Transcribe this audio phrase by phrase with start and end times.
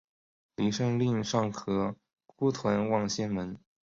[0.55, 1.95] 李晟令尚可
[2.25, 3.55] 孤屯望仙门。